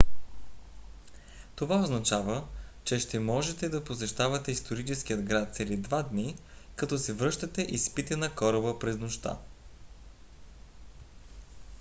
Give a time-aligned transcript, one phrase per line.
[1.55, 2.47] това означава
[2.83, 6.35] че ще можете да посещавате историческия град цели два дни
[6.75, 9.37] като се връщате и спите на кораба през нощта